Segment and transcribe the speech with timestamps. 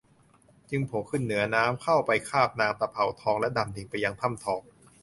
[0.69, 4.61] จึงโผล่ขึ้นเหนือน้ำเข้าไปคาบนางตะเภาทองแล้วดำดิ่งไปยังถ้ำทอง